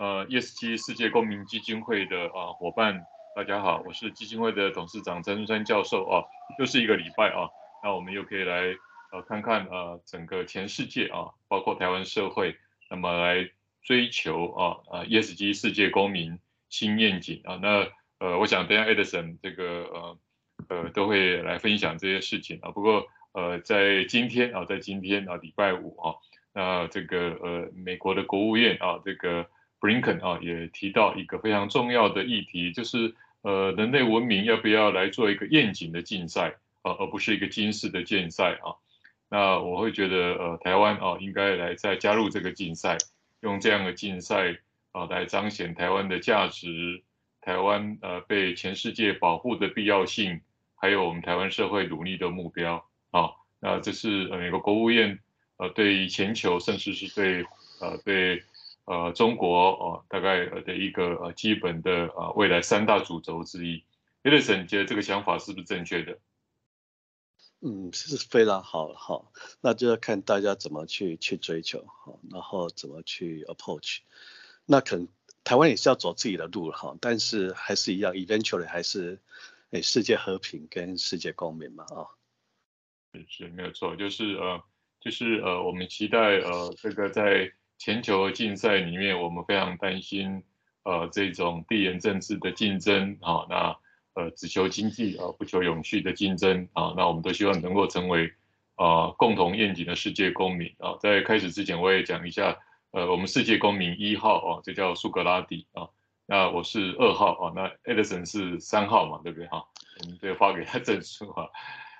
[0.00, 3.04] 呃 ESG 世界公民基金会的啊伙伴，
[3.36, 6.24] 大家好，我是基金会的董事长张春山教授啊，
[6.58, 7.50] 又是一个礼拜啊，
[7.84, 8.74] 那我们又可以来
[9.12, 12.56] 呃看看呃整个全世界啊，包括台湾社会，
[12.88, 13.50] 那么来
[13.82, 16.38] 追求啊啊 ESG 世界公民
[16.70, 17.86] 新愿景啊，那
[18.20, 20.18] 呃我想等下 Edison 这个呃
[20.70, 26.14] 呃都会来分享这些事情啊，不过呃在今天啊，在今天啊礼拜五啊。
[26.52, 29.48] 那这个呃，美国的国务院啊，这个
[29.80, 38.76] Blinken 啊，也提到一个非常重要的议题，就是呃，人类文明要不要来做一个愿景的竞赛啊，而不是一个军事的竞赛啊。
[39.30, 42.98] 那我会觉得呃，台湾啊，应该来再加入这个竞赛，
[43.40, 44.58] 用这样的竞赛
[44.92, 47.02] 啊，来彰显台湾的价值，
[47.40, 50.40] 台湾呃被全世界保护的必要性，
[50.76, 53.30] 还有我们台湾社会努力的目标啊。
[53.60, 55.18] 那这是美国国务院。
[55.56, 57.44] 呃，对于全球，甚至是对
[57.82, 58.42] 呃对
[58.90, 63.84] 呃中国哦，大概的一个呃基本的呃未来三大主轴之一。
[64.24, 66.18] Edison 觉得这个想法是不是正确的？
[67.60, 73.98] 嗯，是非常好，好，那就要看大家怎么去去追求，好，然后怎么去 approach。
[74.66, 75.06] 那可能
[75.44, 79.20] 台湾也是要走自己的路哈，但是还是一样，eventually 还是
[79.70, 82.10] 诶世界和平跟世界公民嘛啊。
[83.12, 84.62] 是是没有错，就是呃。
[85.02, 87.50] 就是呃，我们期待呃，这个在
[87.80, 90.42] 全球竞赛里面，我们非常担心
[90.82, 93.74] 呃，这种地缘政治的竞争啊，那
[94.12, 98.30] 呃，只求经济啊，不求永续的竞争啊，那我们都希望能够成为
[98.74, 100.98] 啊，共同愿景的世界公民啊。
[101.00, 102.54] 在开始之前，我也讲一下，
[102.90, 105.88] 呃，我们世界公民一号啊，就叫苏格拉底啊，
[106.26, 109.64] 那我是二号啊，那 Edison 是三号嘛，对不对哈？
[110.02, 111.48] 我们得发给他证书啊。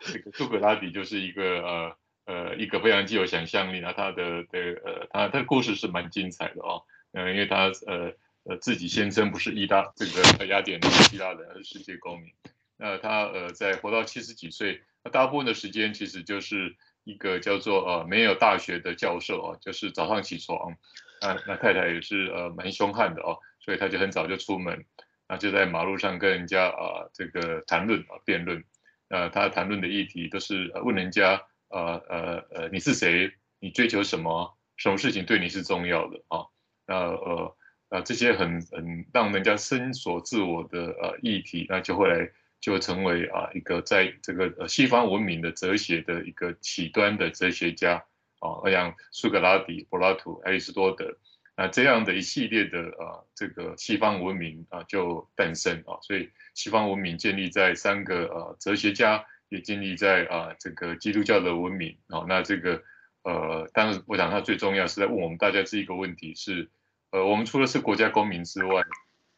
[0.00, 1.96] 这个苏格拉底就是一个呃。
[2.30, 6.84] 呃，一个非常具有想象力，那他的的呃，他他的故事是蛮精彩的哦。
[7.10, 8.12] 嗯，因为他呃
[8.44, 12.30] 呃自己先生不是意大这个雅典的希腊人，而是世界公民。
[12.76, 20.76] 那他呃在活到七十几岁，那大部分的时间其实就是一个叫做呃没有大学的教授啊，就是早上起床，
[21.20, 24.84] 那那太太也是呃蛮凶悍的哦，所以他就很早就出门，
[25.26, 28.62] 那就在马路上跟人家啊这个谈论啊辩论，
[29.08, 31.42] 呃他谈论的议题都是问人家。
[31.70, 33.32] 呃呃呃，你是谁？
[33.58, 34.56] 你追求什么？
[34.76, 36.46] 什么事情对你是重要的啊？
[36.86, 37.56] 那呃
[37.90, 48.02] 呃这些很很让人家深锁自我的呃议题，那就会来就成为啊一个在这个呃西方文明的哲学的一个起端的哲学家
[48.40, 51.18] 啊，像苏格拉底、柏拉图、亚里士多德
[51.56, 59.24] 啊这样的一系列的啊这个西方文明啊就诞生啊，所以西方文明建立在三个呃哲学家。
[59.50, 61.98] 也建立在啊这个基督教的文明。
[62.08, 62.82] 啊，那这个
[63.22, 66.70] 呃，当然我想它最重要是在问我们大家这一个问题是，
[67.10, 68.82] 呃，我们除了是国家公民之外，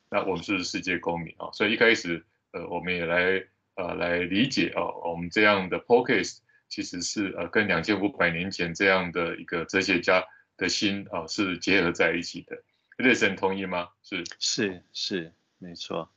[0.09, 1.35] 那我们是世界公民？
[1.39, 10.25] 啊，所以一开始呃，我们也来呃来理解啊，我们这样的 podcast 其实是呃跟两千五百年前这样的一个哲学家
[10.57, 12.63] 的心啊是结合在一起的，
[12.99, 13.89] 瑞神同意吗？
[14.03, 14.23] 是。
[14.39, 16.09] 是是没错。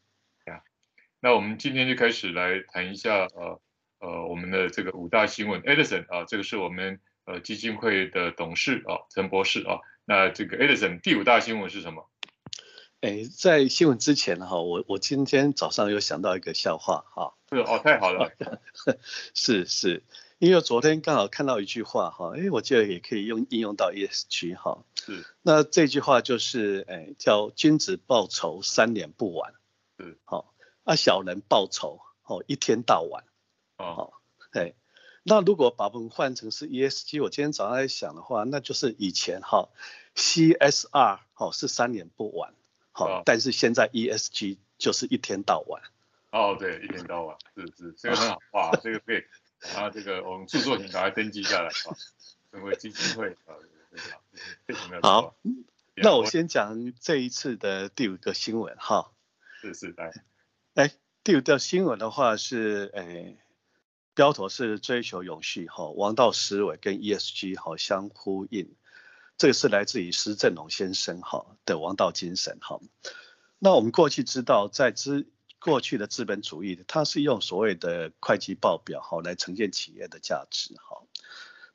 [0.45, 0.61] 呀，
[1.19, 3.59] 那我们今天就开始来谈一下呃。
[4.05, 9.79] 呃，我们的这个五大新闻，Edison 啊，这个是我们呃基金会的董事啊，陈博士啊。
[10.05, 12.07] 那这个 Edison 第五大新闻是什么？
[13.01, 17.33] 哎，在新闻之前哈，我我今天早上有想到一个笑话哈。
[17.49, 18.31] 是哦，太好了。
[19.33, 20.03] 是是，
[20.37, 24.83] 因为昨天刚好看到一句话哈，哎，我觉得也可以用应用到 ESG 哈。
[25.03, 25.25] 是。
[25.41, 29.53] 那这句话就是哎，叫君子报仇，三年不晚。
[29.97, 30.15] 嗯。
[30.25, 33.23] 好，啊，小人报仇，哦，一天到晚。
[33.77, 34.13] 哦，
[34.51, 34.73] 哎，
[35.23, 39.69] 那如果把我们换成是 ESG，我今天早上在想的话，那就是以前哈
[40.15, 42.53] CSR 好是三年不晚，
[42.91, 45.81] 好，但是现在 ESG 就是一天到晚。
[46.31, 49.23] 哦，对，一天到晚，是是，这个很好， 哇，这个可以，
[49.73, 51.97] 然后这个我们著作权赶快登记下来啊，
[52.51, 53.55] 成为基金会啊，
[54.65, 55.21] 非常好。
[55.21, 55.35] 好，
[55.95, 59.11] 那我先讲这一次的第五个新闻哈。
[59.61, 60.13] 是是，来，
[60.75, 60.91] 哎，
[61.23, 63.35] 第五条新闻的话是，哎。
[64.15, 68.73] 标头是追求永续哈，王道思维跟 ESG 好相呼应，
[69.37, 72.79] 这个是来自于施正荣先生哈的王道精神哈。
[73.59, 75.27] 那我们过去知道，在资
[75.59, 81.03] 过去的资本主义，它是用所谓的会计报表哈来呈现企业的价值哈，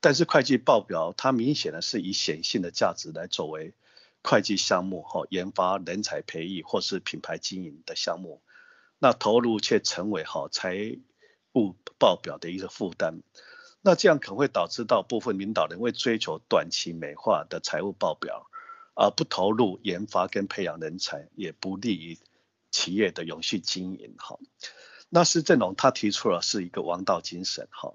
[0.00, 3.74] 但是会计报表它明显的是以显性的价值来作为
[4.22, 8.40] 会计项目哈，研发人才培育或是品牌经营的项目，
[8.98, 10.96] 那投入却成为好财
[11.54, 13.22] 务报表的一个负担，
[13.82, 18.50] 那这样可能会导致到部分领导人为追求短期美化的财务报表，
[18.94, 22.18] 而不投入研发跟培养人才，也不利于
[22.70, 24.14] 企业的永续经营。
[24.18, 24.38] 哈，
[25.08, 27.66] 那施正荣他提出了是一个王道精神。
[27.70, 27.94] 哈，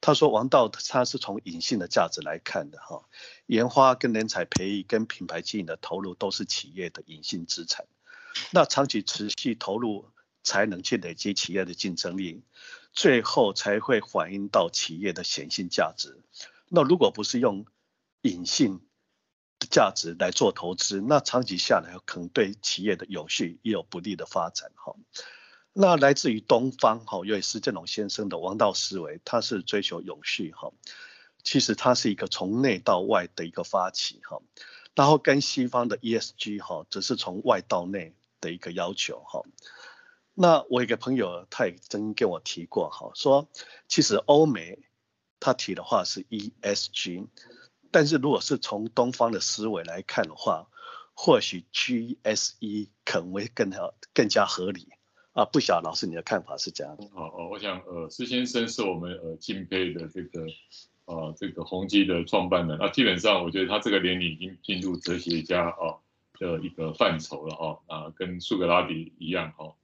[0.00, 2.78] 他说王道他是从隐性的价值来看的。
[2.80, 3.04] 哈，
[3.46, 7.86] 研发跟人才培育跟品牌经营的投入都是企业的隐性资产。
[8.50, 10.06] 那长期持续投入
[10.42, 12.42] 才能去累积企业的竞争力，
[12.92, 16.20] 最后才会反映到企业的显性价值。
[16.68, 17.66] 那如果不是用
[18.22, 18.80] 隐性
[19.58, 24.94] 的价值来做投资，那长期下来可能对企业的永续也有不利的发展哈。
[25.72, 30.72] 那来自于东方哈，因为施正荣先生的王道思维，他是追求永续哈。
[31.42, 34.42] 其实他是一个从内到外的一个发起哈，
[34.94, 39.42] 然后跟西方的 ESG 哈，只是从外到内的一个要求哈。
[40.34, 43.48] 那我一个朋友他也曾跟我提过哈，说
[43.88, 44.78] 其实欧美。
[45.42, 47.26] 他提的话是 ESG，
[47.90, 50.66] 但是如果是从东方的思维来看的话，
[51.14, 54.88] 或许 GSE 可能会更好、更加合理
[55.32, 55.46] 啊。
[55.46, 57.04] 不晓得老师你的看法是这样的？
[57.14, 60.46] 哦哦，我想呃，施先生是我们呃敬佩的这个
[61.06, 62.76] 呃这个宏基的创办人。
[62.78, 66.04] 那基本上我觉得他这个年龄已经进入哲学家啊
[66.38, 69.74] 的一个范畴了哈啊，跟苏格拉底一样哈。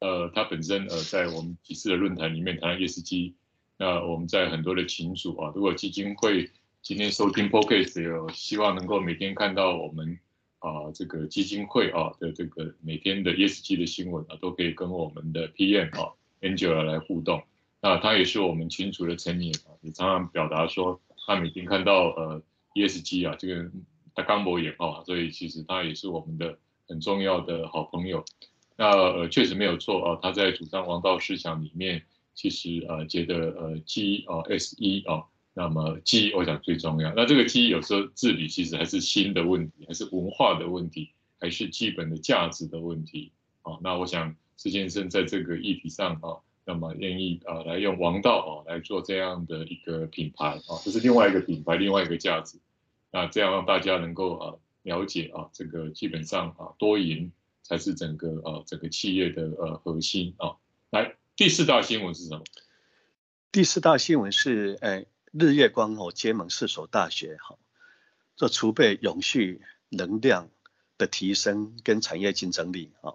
[0.00, 3.32] 呃，他本身呃在我们几次的论坛里面谈 ESG。
[3.78, 6.50] 那我们在很多的群组啊，如果基金会
[6.82, 10.18] 今天收听 Podcast 有希望能够每天看到我们
[10.60, 17.42] 啊这个基金会啊的这个每天的 ESG 的新闻啊，都可以跟我们的 PM 啊 Angela 来互动。
[17.82, 22.42] 那他也是我们群组的成员啊，也常常表达说他每天看到呃
[22.74, 23.70] ESG 啊这个
[24.14, 26.58] 他刚博也啊，所以其实他也是我们的
[26.88, 28.24] 很重要的好朋友。
[28.76, 32.02] 那呃确实没有错啊，他在主张王道思想里面。
[32.38, 35.24] 其实呃觉得呃 G 啊 S E 啊，
[35.54, 37.14] 那么 G 我想最重要。
[37.14, 41.08] 那这个 G 有时候治理其实还是新的问题，还是文化的问题，
[41.40, 43.32] 还是基本的价值的问题
[43.62, 43.78] 啊。
[43.80, 46.36] 那我想施先生在这个议题上啊，
[46.66, 52.58] 那么愿意啊来用王道啊来做这样的一个品牌啊，这是另外一个品牌，另外一个价值。
[53.10, 57.32] 那这样让大家能够啊了解啊，这个基本上啊多赢
[57.66, 60.54] 才是整个呃整个企业的呃核心啊
[60.90, 61.16] 来。
[61.34, 62.44] 第四大新闻是什么？
[63.50, 67.58] 第四大新闻是，哎，日月光哦，结盟四所大学哈，
[68.36, 70.48] 做储备永续能量
[70.96, 73.14] 的提升跟产业竞争力啊。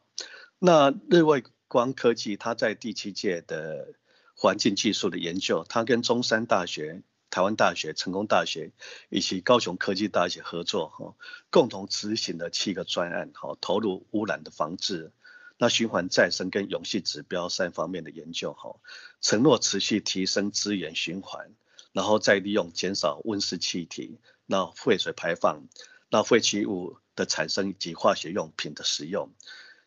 [0.60, 3.94] 那日月光科技，它在第七届的
[4.36, 7.02] 环境技术的研究，它跟中山大学、
[7.32, 8.72] 台湾大学、成功大学
[9.10, 11.16] 以及高雄科技大学合作哈，
[11.50, 15.12] 共同执行了七个专案哈，投入污染的防治。
[15.58, 18.76] 那循环再生跟永续指标三方面的研究，哈，
[19.22, 21.52] 承诺持续提升资源循环，
[21.94, 25.68] 然后再利用减少温室气体，那废水排放，
[26.10, 29.32] 那废弃物的产生以及化学用品的使用，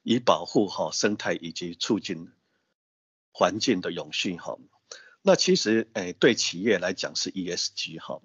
[0.03, 2.31] 以保护哈生态以及促进
[3.33, 4.57] 环境的永续，哈。
[5.27, 8.21] 那其实诶对企业来讲是 ESG 哈，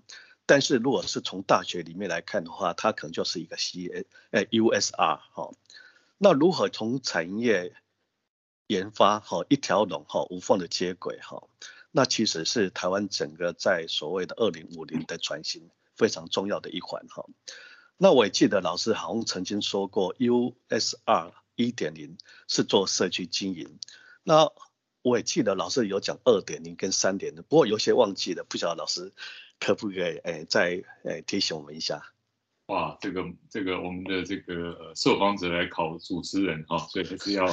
[0.45, 5.51] 但是如果是从大学里面来看的话，它可能就是一个 C A 诶 USR 哈。
[6.17, 7.73] 那如何从产业
[8.67, 11.43] 研发好一条龙哈无缝的接轨哈？
[11.91, 17.25] 那其实是台湾整个在所谓的二零五零的转型非常重要的一环哈。
[17.95, 22.17] 那我也记得老师好像曾经说过，USR 一点零
[22.49, 23.79] 是做社区经营。
[24.23, 24.51] 那
[25.09, 29.11] 我也记得老师有讲二点零跟三点零，不过有些忘记了，不晓得老师
[29.59, 32.01] 可不可以诶再诶提醒我们一下？
[32.67, 37.47] 哇，这个这个我们的这个呃受访者来考主持人哈，所以还是要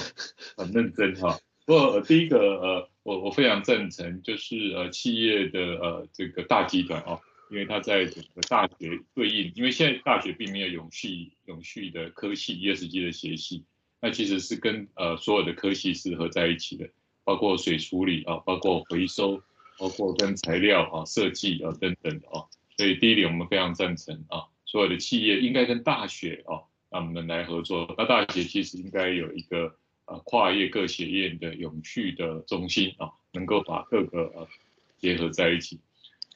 [0.59, 1.41] 很认真哈。
[1.65, 7.19] 不过呃第一个呃我我非常赞成，就是呃企业的呃这个大集团啊，
[7.51, 13.65] 因为它在整个大学对应，因为现在大学并没有永续永续的科系 ESG 的学系，
[14.03, 16.91] 那其实是跟呃所有的科系是合在一起的，
[17.27, 19.43] 包括水处理啊，包括回收，
[19.79, 24.45] 包括跟材料啊设计啊等等啊，所以第一点我们非常赞成啊。
[24.65, 27.93] 所有的企业应该跟大学啊，那我们来合作。
[27.99, 29.75] 那大学其实应该有一个
[30.07, 34.49] 呃跨业各学院的永续的中心啊，能够把各个呃
[34.99, 35.81] 结合在一起。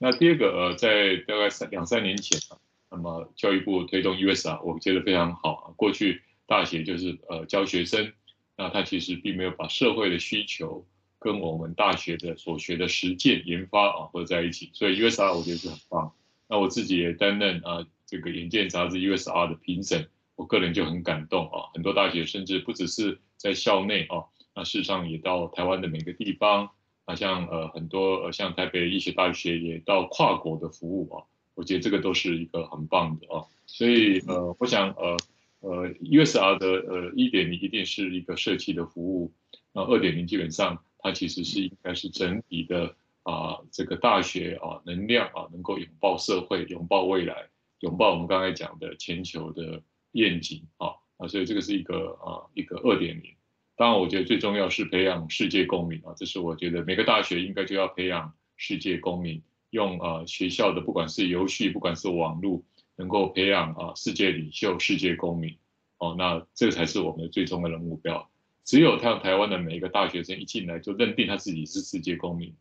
[0.00, 2.58] 那第二个呃，在大概三两三年前啊，
[2.90, 5.64] 那么教育部推动 USR，我觉得非常好啊。
[5.76, 8.12] 过去大学就是呃教学生，
[8.60, 10.86] 那他其实并没有把社会的需求
[11.18, 16.12] 跟我们大学的所学的实践研发啊合在一起，所以 USR 我觉得是很棒。
[16.48, 17.86] 那我自己也担任啊。
[18.10, 21.70] 这个《眼见》杂志 USR 的评审，我个人就很感动啊！
[21.72, 26.70] 很多大学甚至不只是在校内啊，那事实上也到台湾的每个地方
[27.04, 31.22] 啊，像呃很多呃像台北医学大学也到跨国的服务啊，
[31.54, 33.46] 我觉得这个都是一个很棒的啊。
[33.66, 35.16] 所以呃，我想呃
[35.60, 39.32] 呃 USR 的呃一点零一定是一个设计的服务，
[39.72, 47.48] 那二点零基本上它其实是应该是整体的啊、这个大学啊能量啊能够拥抱社会，拥抱未来，
[47.80, 53.34] 拥抱我们刚才讲的全球的愿景啊啊，所以这个是一个啊一个二点零。
[53.76, 62.64] 当然，我觉得最重要是培养世界公民啊，这是我觉得每个大学应该就要培养世界公民，用啊学校的不管是游戏，不管是网络，
[63.00, 65.56] 能够培养啊世界领袖、世界公民
[65.96, 68.30] 哦，那这才是我们最重要的目标。
[68.62, 72.54] 只有像台湾的每一个大学生一进来就认定他自己是世界公民，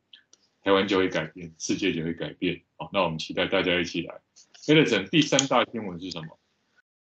[0.63, 2.61] 台湾就会改变，世界就会改变。
[2.77, 4.21] 好，那我们期待大家一起来。
[4.65, 6.39] 台大整第三大新闻是什么？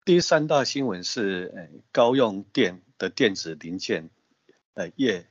[0.07, 4.09] 第三大新闻是，呃，高用电的电子零件，
[4.73, 5.27] 呃，业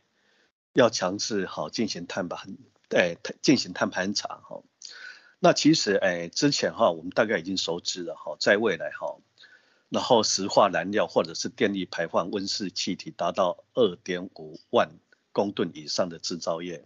[0.74, 2.58] 要强制好进行碳盘，
[2.90, 4.62] 呃，进行碳盘查哈。
[5.40, 9.18] 那其实，哎，之前哈，我们大概已经熟知了哈，在未来哈，
[9.90, 14.92] 然后石化燃料或者是电力排放温室气体达到二点五万
[15.32, 16.86] 公吨以上的制造业，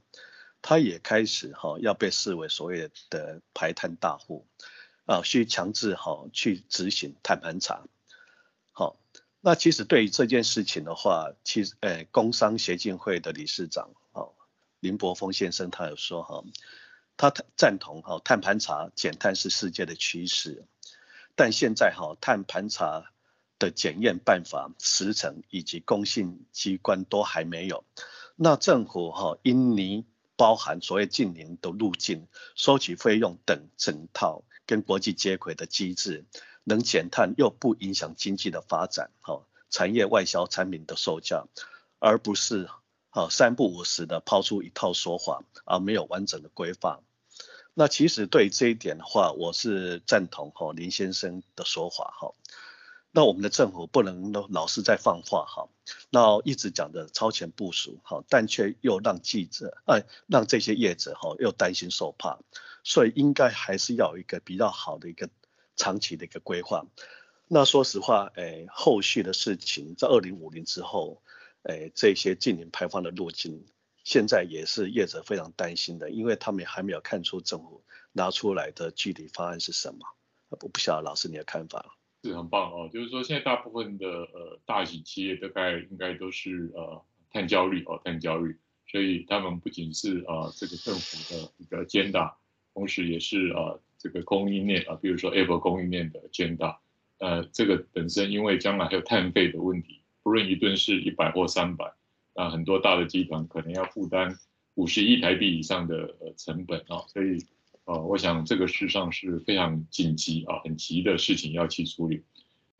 [0.61, 4.45] 它也开始哈要被视为所谓的排碳大户。
[5.05, 7.83] 啊，需强制哈去执行碳盘查，
[8.71, 8.97] 好，
[9.41, 14.33] 那其实对于这件事情的话，其实，呃，工商协进会的理事长，哦，
[14.79, 16.43] 林柏峰先生他有说哈，
[17.21, 20.65] 他赞同哈碳盘查减碳是世界的趋势，
[21.35, 23.11] 但现在哈碳盘查
[23.59, 27.85] 的检验办法、时程以及公信机关都还没有，
[28.35, 30.03] 那政府哈应拟
[30.35, 34.43] 包含所谓净零的路径、收取费用等整套。
[34.65, 36.25] 跟国际接轨的机制，
[36.63, 41.45] 能减碳又不影响经济的发展，哈，产业外销产品的售价，
[41.99, 42.67] 而不是
[43.11, 47.01] 哈三不五时的抛出一套说法，而没有完整的规范。
[47.73, 52.33] 那其实对这一点的话，我是赞同哈林先生的说法哈。
[53.11, 55.67] 那我们的政府不能老是在放话哈，
[56.09, 62.39] 那一直讲的超前部署哈，但却又让记者哎让这些业者哈又担心受怕。
[62.83, 65.29] 所以应该还是要有一个比较好的一个
[65.75, 66.85] 长期的一个规划。
[67.47, 71.21] 那说实话，诶，后续的事情在二零五零之后，
[71.63, 73.65] 诶，这些净零排放的路径，
[74.03, 79.99] 现在也是业者非常担心的，因为他们还没有看出政府拿出来的具体方案是什么。
[80.49, 81.97] 我不晓得老师你的看法。
[82.23, 92.37] 是很棒哦，就是说现在大部分的呃大型企业大概应该都是呃碳焦虑哦，碳焦虑，所以他们不仅是啊、呃、这个政府的一个肩大。
[92.73, 96.79] 同时，也是啊，这个供应链啊，比如说 Apple 供应链的肩大，
[97.17, 101.91] 呃，这个本身因为将来还有碳费的问题，不论一吨是一百或三百，
[102.33, 104.37] 啊，很多大的集团可能要负担
[104.75, 107.45] 五十亿台币以上的呃成本啊，所以
[107.85, 112.23] 呃，我想这个事上是非常紧急啊，很急的事情要去处理。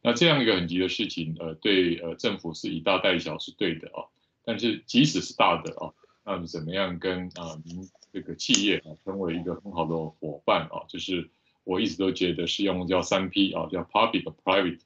[0.02, 4.06] 那这样一个很急的事情，呃，对呃政府是以大带小是对的啊，
[4.44, 5.94] 但是即使是大的啊，
[6.24, 7.90] 那怎么样跟啊您？
[8.14, 11.30] 这个企业啊，成为一个很好的伙伴啊，就是
[11.64, 14.82] 我一直都觉得是用叫三 P 啊，叫 Public、Private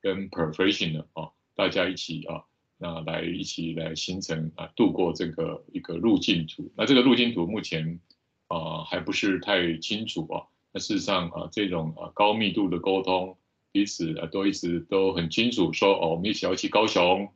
[0.00, 2.44] 跟 Professional 啊，大家一起啊，
[2.80, 6.72] 那来一起来形成啊，度过这个一个路径图。
[6.76, 7.98] 那这个路径图目前
[8.46, 10.46] 啊还不是太清楚啊。
[10.72, 13.36] 那事实上啊，这种啊高密度的沟通，
[13.72, 17.28] 彼此啊都一直都很清楚说哦，我们一起要去高雄，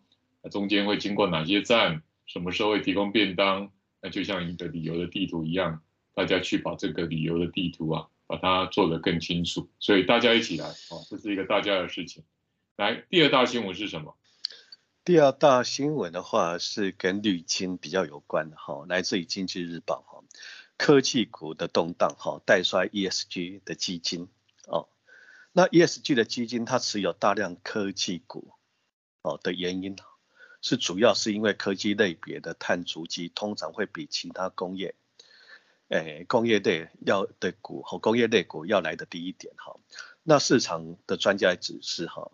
[0.51, 3.71] 中间会经过哪些站，什么时候会提供便当。
[4.01, 5.81] 那就像一个旅游的地图一样，
[6.15, 9.69] 大家去把这个旅游的地图啊，把它做得更清楚。
[9.81, 12.23] 所以大家一起来啊，这是一个大家的事情。
[12.77, 14.15] 来，第二大新闻是什么？
[15.05, 20.23] 第二大新闻的话是跟绿金比较有关的哈，来自于经济日报哈，
[20.77, 24.29] 科技股的动荡哈，带衰 ESG 的基金
[24.69, 24.89] 哦。
[25.51, 28.53] 那 ESG 的基金它持有大量科技股
[29.23, 29.97] 哦的原因。
[30.61, 34.95] 是主要是因为科技类别的碳足迹通常会比其他工业，
[35.89, 39.81] 诶工业类要的股和工业类股要来的低一点哈。
[40.23, 42.31] 那市场的专家指示哈，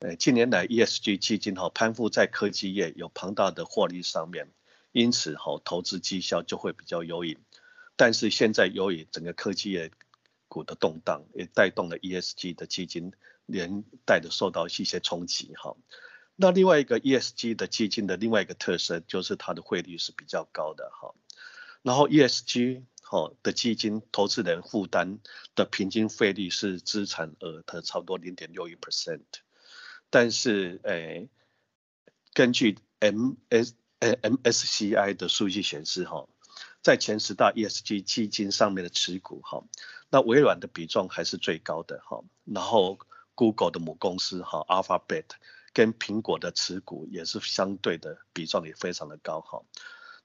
[0.00, 4.52] 诶近年来 ESG 基金哈攀附在科技业有庞大的获利上面，
[4.92, 7.36] 因此哈投资绩效就会比较优异。
[7.96, 9.90] 但是现在由于整个科技业
[10.46, 13.12] 股的动荡，也带动了 ESG 的基金
[13.44, 15.76] 连带的受到一些冲击哈。
[16.36, 21.12] 那另外一个 ESG 的基金的另外一个特色就是它的汇率是比较高的哈，
[21.82, 25.18] 然后 ESG 哈的基金投资人负担
[25.56, 29.24] 的平均费率是资产额的差不多零点六一 percent，
[30.10, 31.28] 但是诶，
[32.32, 36.26] 根据 M S 呃 MSCI 的数据显示哈，
[36.82, 39.64] 在前十大 ESG 基金上面的持股哈，
[40.10, 42.98] 那微软的比重还是最高的哈，然后
[43.34, 45.26] Google 的母公司哈 Alphabet
[45.72, 49.62] 跟苹果的持股也是相对的比重也非常的高哈。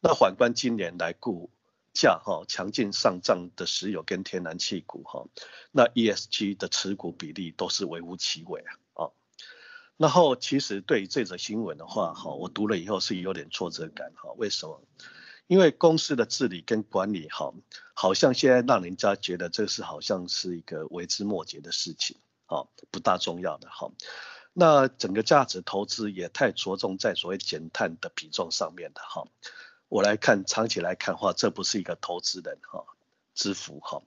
[0.02, 1.50] 那反观今年来股
[1.94, 5.26] 价哈强劲上涨的石油跟天然气股哈，
[5.72, 8.78] 那 ESG 的持股比例都是微乎其微啊。
[9.98, 14.82] 然后其实对于这则新闻的话，哈，我读了以后是有点挫折感，哈，为什么？
[15.48, 17.54] 因为公司的治理跟管理，哈，
[17.94, 23.92] 好像现在让人家觉得这是好像是一个微之末节的事情，哈，不大重要的，哈。
[24.54, 29.28] 那整个价值投资也太着重在所谓减碳的比重上面的，哈。
[29.90, 32.86] 我来看长期来看的话，这不是一个投资人，哈，
[33.36, 34.02] 之福，哈。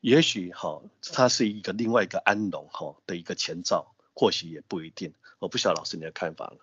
[0.00, 0.82] 也许，哈，
[1.12, 3.95] 它是一个另外一个安农，哈的一个前兆。
[4.18, 6.58] 或许也不一定，我不晓得老师你的看法了。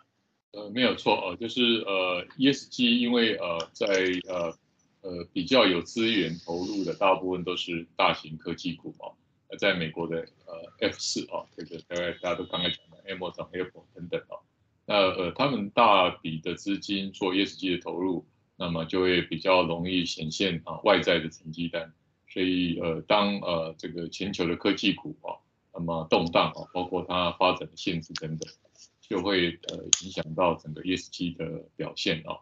[0.54, 3.86] 呃，没有错哦，就是呃，ESG 因为呃在
[4.28, 4.58] 呃
[5.02, 9.14] 呃比较有资源投入的大部分都是大型科技股嘛，
[9.60, 14.42] 在美国的呃 F 四啊，这个大概大家都刚才讲的 Amazon、Apple 等等啊，
[14.86, 21.94] 那呃他们大笔的资金做 ESG 的投入，那么就会比较容易显现啊外在的成绩单，
[22.28, 25.38] 所以呃当呃这个全球的科技股啊。
[25.74, 28.48] 那么动荡啊，包括它发展的限制等等，
[29.02, 32.38] 就会呃影响到整个 ESG 的表现啊。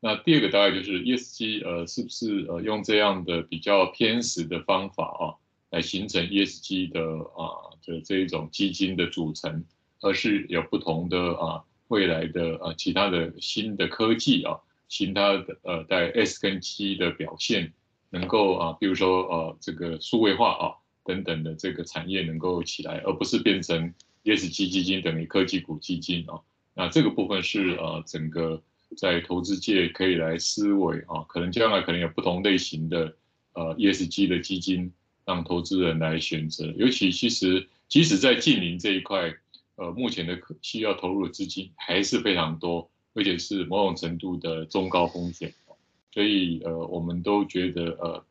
[0.00, 5.34] 那第二个大概就是 ESG 呃是不是呃用这样的比较偏实的方法啊，
[5.70, 7.00] 来形成 ESG 的
[7.34, 9.64] 啊的这一种基金的组成，
[10.00, 17.72] 而是有不同的啊未来的啊其他的新的科技啊，其他的呃在 S 跟 G 的表现
[18.10, 20.64] 能够啊，比如说呃这个数位化啊。
[21.06, 23.94] 等等的这个产业能够起来，而不是变成
[24.24, 26.40] ESG 基金等于科技股基金啊。
[26.74, 28.62] 那这个部分是呃整个
[28.96, 33.16] 在投资界可以来思维啊，可能将来可能有不同类型的
[33.54, 34.92] 呃 ESG 的基金
[35.24, 36.66] 让投资人来选择。
[36.76, 39.32] 尤其其实即使在近零这一块，
[39.76, 45.54] 呃目前的需要投入的资金还是非常多，而且是某种程度的中高风险。
[46.12, 48.24] 所以呃我们都觉得呃。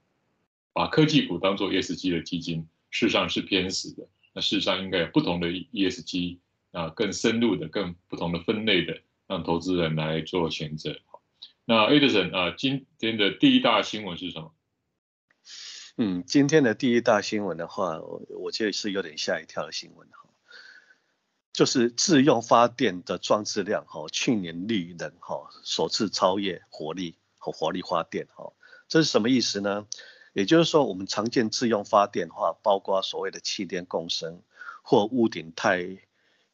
[0.75, 4.09] 把科技股当做 ESG 的基金，事实上是偏死的。
[4.33, 6.39] 那事实上应该有不同的 ESG
[6.71, 10.97] 啊，更深入的、更不同的分类的，让投资人来做选择。
[11.63, 14.53] 那 Edison 啊，今天的第一大新闻是什么？
[15.95, 20.29] 嗯，今天的第一大新闻的话，我我觉得是有点吓一跳的新闻哈，
[21.53, 28.51] 就是自用发电的装置量哈，去年绿能哈首次超越火力和火力发电哈，
[28.89, 29.88] 这是什么意思呢？
[30.35, 34.41] 也就是说，我们常见自用发电话，包括所谓的气电共生
[34.83, 35.97] 或屋顶太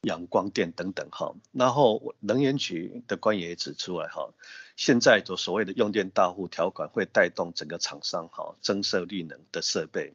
[0.01, 1.33] 阳光电等等哈。
[1.51, 4.29] 然后能源局的官员也指出来哈，
[4.77, 10.13] 现在所谓的用电大户条款会带动整个厂商哈增设绿能的设备。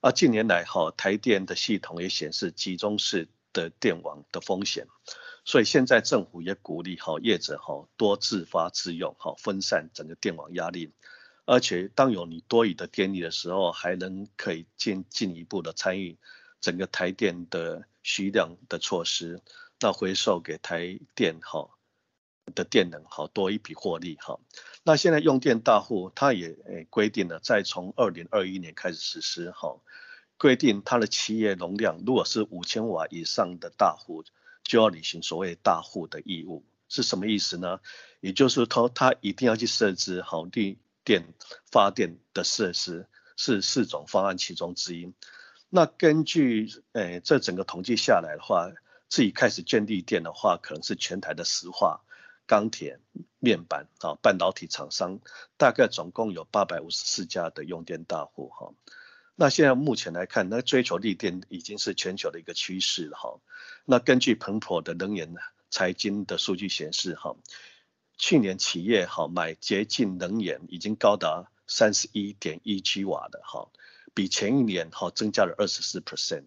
[0.00, 4.86] 而近年来哈，台电的系统也显示集中式的电网的风险，
[5.44, 10.90] 所以现在政府也鼓励哈业者哈多自发自用哈，分散整个电网压力。
[11.50, 16.18] 而且当有你多余的电力的时候，还能可以进进一步的参与
[16.60, 19.40] 整个台电的需量的措施，
[19.80, 21.70] 那回收给台电哈
[22.54, 24.38] 的电能好多一笔获利哈。
[24.82, 29.80] 那现在用电大户他也诶规定了，在从二零二一年开始实施哈，
[30.36, 34.22] 规定他的企业容量如果是五千瓦以上的大户，
[34.64, 37.80] 就要履行所谓大户的义务，是什么意思呢？
[38.20, 40.76] 也就是说他一定要去设置好地。
[41.08, 41.24] 电
[41.72, 45.14] 发电的设施是四种方案其中之一。
[45.70, 48.70] 那根据诶、欸、这整个统计下来的话，
[49.08, 52.02] 自己开始建立电的话，可能是全台的石化、
[52.46, 53.00] 钢铁、
[53.38, 55.20] 面板啊、半导体厂商，
[55.56, 58.74] 大概总共有八百五十四家的用电大户哈。
[59.34, 63.40] 那现在目前来看，那追求绿电已经是全球的一个趋势了哈。
[63.86, 65.34] 那根据彭博的能源
[65.70, 67.34] 财经的数据显示哈。
[68.18, 73.68] 去年企业哈买洁净能源已经高达三十一点一 G 瓦的哈，
[74.12, 76.46] 比前一年哈增加了二十四 percent，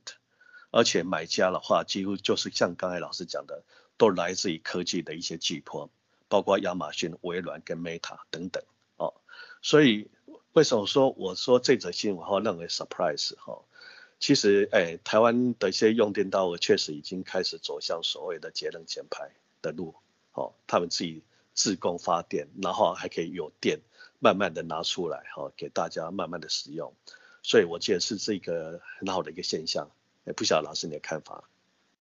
[0.69, 3.63] 而且买家的话几乎就是像刚才老师讲的，
[3.97, 5.87] 都来自于科技的一些巨擘，
[6.27, 8.61] 包括亚马逊、微软跟 Meta 等等
[8.97, 9.13] 哦。
[9.61, 10.09] 所以
[10.51, 13.61] 为什么说我说这则新闻哈认为 surprise 哈？
[14.19, 19.31] 其实哎，台湾的一些用电大户确实已经开始走向所谓的节能减排
[19.61, 19.95] 的路，
[20.33, 21.23] 哦，他们自己。
[21.53, 23.79] 自供发电，然后还可以有电
[24.19, 26.93] 慢慢的拿出来哈，给大家慢慢的使用，
[27.43, 29.89] 所以我觉得是这个很好的一个现象。
[30.23, 31.43] 也不晓得老师你的看法？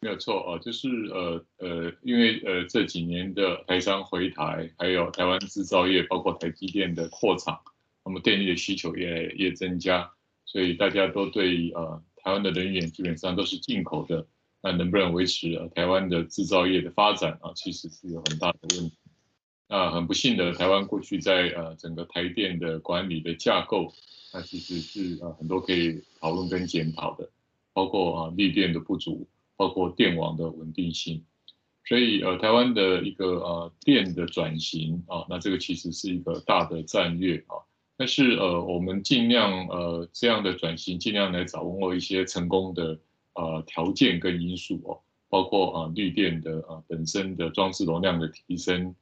[0.01, 7.61] 没有错啊，就是呃呃，因为呃这几年的台商回台，还有台湾制造业，包括台积电的扩厂，
[8.05, 10.13] 那么电力的需求越来越增加，
[10.45, 14.27] 所以大家都对呃台湾的能源基本上都是进口的，
[14.63, 18.97] 那能不能维持呃台湾的制造业的发展啊，其实是有很大的问题。
[19.73, 23.93] 那很不幸的，台湾过去在呃整个台电的管理的架构，
[24.35, 27.31] 那其实是呃很多可以讨论跟检讨的，
[27.73, 31.25] 包括啊绿电的不足，包括电网的稳定性。
[31.87, 37.63] 所以呃台湾的一个呃电的转型啊，那这个其实是一个大的战略啊。
[37.97, 42.99] 但是呃我们尽量呃这样的转型，尽量来掌握一些成功的
[43.35, 48.97] 呃条件跟因素哦，包括啊绿电的啊本身的装置容量的提升。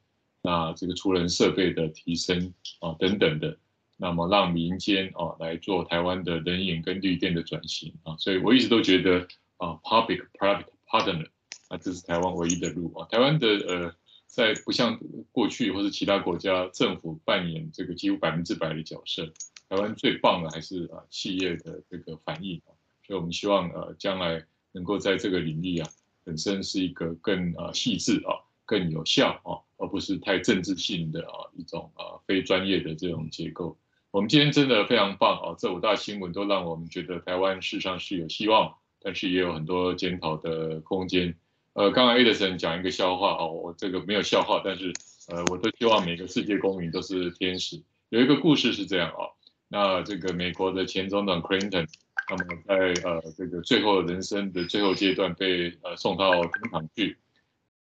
[0.49, 3.55] 那这个储能设备的提升啊等等的，
[3.97, 11.27] 那么让民间啊来做台湾的人影跟绿电的转型啊，所以我一直都觉得啊 public-private partner
[11.67, 13.05] 啊这是台湾唯一的路啊。
[13.11, 13.93] 台湾的呃
[14.25, 14.99] 在不像
[15.31, 19.31] 过去或者其他国家政府扮演这个几乎百分之百的角色，
[19.69, 22.73] 台湾最棒的还是啊企业的这个反应啊，
[23.05, 25.87] 所以我们希望呃将来能够在这个领域啊
[26.23, 29.61] 本身是一个更啊细致啊更有效啊。
[29.79, 33.75] 而不是太政治性的啊一种啊非专业的这种结构。
[34.11, 35.55] 我们今天真的非常棒啊！
[35.57, 41.35] 这五大新闻都让我们觉得台湾事实上是有希望，但是也有很多检讨的空间。
[41.73, 44.91] 呃，刚刚 Edison 讲一个笑话哦，我这个没有笑话，但是
[45.27, 47.81] 呃，我都希望每个世界公民都是天使。
[48.09, 49.29] 有一个故事是这样啊，
[49.67, 51.87] 那这个美国的前总统 Clinton，
[52.29, 52.75] 那么在
[53.07, 57.15] 呃这个最后人生的最后阶段被呃送到天堂去。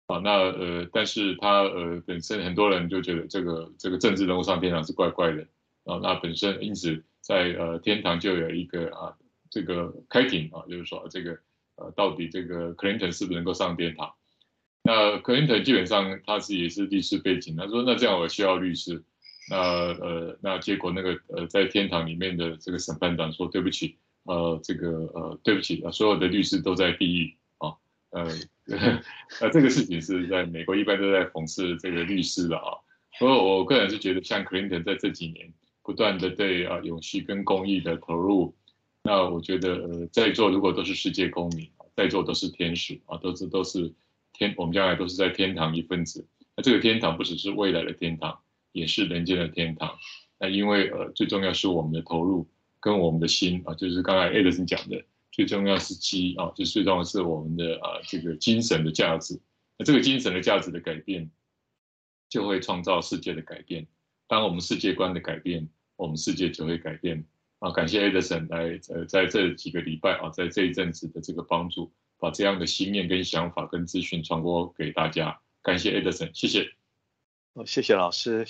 [0.08, 5.42] 啊，那呃，但是他呃本身很多人就觉得这个这个政治人物上天堂是怪怪的
[5.84, 9.14] 啊，那本身因此在呃天堂就有一个啊
[9.50, 11.38] 这个开庭啊，就是说这个
[11.76, 14.14] 呃到底这个 Clinton 是不是能够上天堂？
[14.82, 19.04] 那 Clinton 基本上他是也是律师背景，他说那这样我需要律师，
[19.50, 27.76] 那呃那结果那个呃在天堂里面的这个审判长说对不起，呃这个呃对不起啊，所有的律师都在地狱啊。
[28.12, 28.26] 呃，
[29.40, 32.78] 呃，这个事情是在美国一般都在讽刺这个律师的啊。
[33.18, 35.52] 不过我个人是觉得，像 Clinton 在这几年
[35.82, 38.54] 不断的对啊永续跟公益的投入，
[39.04, 43.94] 那我觉得呃在座如果都是世界公民，在座都是天使啊，都是都是
[44.34, 46.28] 天，我们将来都是在天堂一份子。
[46.56, 48.38] 那这个天堂不只是未来的天堂，
[48.74, 49.98] 也是人间的天堂。
[50.40, 52.48] 那因为呃最重要是我们的投入
[52.80, 55.04] 跟我们的心啊，就是刚才 Edison 讲的。
[55.38, 59.40] 最重要是基啊，就最重要是我们的啊这个精神的价值。
[59.78, 61.30] 那这个精神的价值的改变，
[62.28, 63.86] 就会创造世界的改变。
[64.28, 67.24] 当我们世界观的改变，我们世界就会改变。
[67.60, 75.40] 啊，感谢 Edison 来呃在这几个礼拜啊，在这一阵子的这个帮助，把这样的心念跟想法跟资讯传播给大家。
[75.62, 76.72] 感谢 Edison，谢谢。
[77.54, 78.46] 哦，谢谢老师。